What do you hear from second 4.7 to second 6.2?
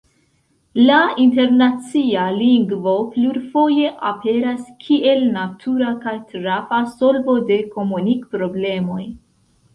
kiel natura kaj